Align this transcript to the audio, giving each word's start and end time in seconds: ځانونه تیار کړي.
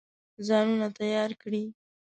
ځانونه 0.47 0.87
تیار 0.97 1.29
کړي. 1.41 1.63